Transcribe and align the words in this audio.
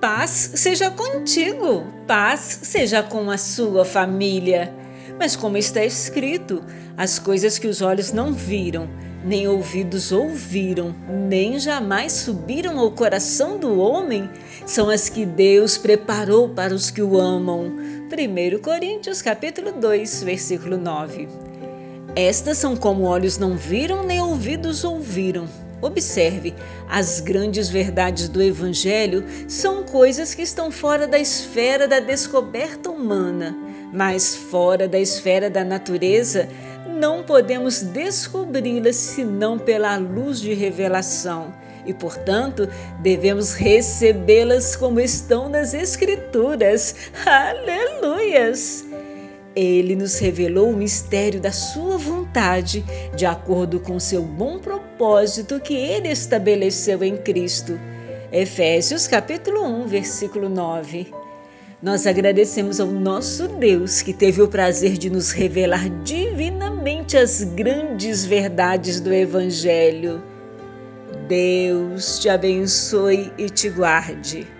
Paz 0.00 0.52
seja 0.54 0.92
contigo, 0.92 1.84
paz 2.06 2.60
seja 2.62 3.02
com 3.02 3.28
a 3.32 3.36
sua 3.36 3.84
família. 3.84 4.72
Mas, 5.18 5.34
como 5.34 5.56
está 5.56 5.84
escrito, 5.84 6.62
as 6.96 7.18
coisas 7.18 7.58
que 7.58 7.66
os 7.66 7.82
olhos 7.82 8.12
não 8.12 8.32
viram, 8.32 8.88
nem 9.24 9.48
ouvidos 9.48 10.12
ouviram, 10.12 10.94
nem 11.28 11.58
jamais 11.58 12.12
subiram 12.12 12.78
ao 12.78 12.92
coração 12.92 13.58
do 13.58 13.80
homem, 13.80 14.30
são 14.64 14.88
as 14.88 15.08
que 15.08 15.26
Deus 15.26 15.76
preparou 15.76 16.48
para 16.50 16.72
os 16.72 16.92
que 16.92 17.02
o 17.02 17.18
amam. 17.18 17.64
1 17.66 18.62
Coríntios 18.62 19.20
capítulo 19.20 19.72
2, 19.72 20.22
versículo 20.22 20.76
9. 20.76 21.28
Estas 22.14 22.58
são 22.58 22.76
como 22.76 23.02
olhos 23.02 23.36
não 23.36 23.56
viram, 23.56 24.04
nem 24.04 24.22
ouvidos 24.22 24.84
ouviram 24.84 25.48
Observe, 25.80 26.54
as 26.88 27.20
grandes 27.20 27.68
verdades 27.68 28.28
do 28.28 28.42
Evangelho 28.42 29.24
são 29.46 29.84
coisas 29.84 30.34
que 30.34 30.42
estão 30.42 30.70
fora 30.70 31.06
da 31.06 31.18
esfera 31.18 31.86
da 31.86 32.00
descoberta 32.00 32.90
humana, 32.90 33.56
mas 33.92 34.34
fora 34.34 34.88
da 34.88 34.98
esfera 34.98 35.48
da 35.48 35.64
natureza, 35.64 36.48
não 36.88 37.22
podemos 37.22 37.80
descobri-las 37.80 38.96
senão 38.96 39.58
pela 39.58 39.96
luz 39.96 40.40
de 40.40 40.52
revelação 40.52 41.54
e, 41.86 41.94
portanto, 41.94 42.68
devemos 43.00 43.54
recebê-las 43.54 44.76
como 44.76 45.00
estão 45.00 45.48
nas 45.48 45.72
Escrituras. 45.74 46.94
Aleluias! 47.24 48.87
Ele 49.56 49.96
nos 49.96 50.18
revelou 50.18 50.70
o 50.70 50.76
mistério 50.76 51.40
da 51.40 51.50
sua 51.50 51.96
vontade, 51.96 52.84
de 53.16 53.26
acordo 53.26 53.80
com 53.80 53.98
seu 53.98 54.22
bom 54.22 54.58
propósito 54.58 55.58
que 55.60 55.74
ele 55.74 56.08
estabeleceu 56.08 57.02
em 57.02 57.16
Cristo. 57.16 57.78
Efésios 58.30 59.08
capítulo 59.08 59.64
1, 59.64 59.86
versículo 59.86 60.48
9. 60.48 61.10
Nós 61.82 62.06
agradecemos 62.06 62.80
ao 62.80 62.88
nosso 62.88 63.46
Deus 63.46 64.02
que 64.02 64.12
teve 64.12 64.42
o 64.42 64.48
prazer 64.48 64.98
de 64.98 65.08
nos 65.08 65.30
revelar 65.30 65.88
divinamente 66.02 67.16
as 67.16 67.44
grandes 67.44 68.24
verdades 68.24 69.00
do 69.00 69.14
Evangelho. 69.14 70.22
Deus 71.28 72.18
te 72.18 72.28
abençoe 72.28 73.32
e 73.38 73.48
te 73.48 73.70
guarde. 73.70 74.57